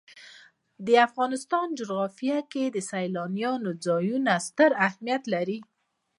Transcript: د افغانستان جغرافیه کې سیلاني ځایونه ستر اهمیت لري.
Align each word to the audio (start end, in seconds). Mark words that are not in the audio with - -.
د 0.85 0.87
افغانستان 1.07 1.67
جغرافیه 1.79 2.39
کې 2.51 2.63
سیلاني 2.89 3.45
ځایونه 3.85 4.33
ستر 4.47 4.71
اهمیت 4.87 5.23
لري. 5.33 5.59